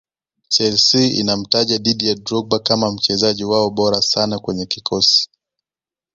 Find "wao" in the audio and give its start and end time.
3.43-3.69